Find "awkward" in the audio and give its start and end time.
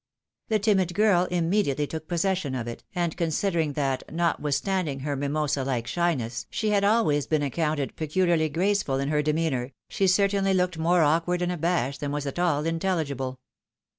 11.03-11.43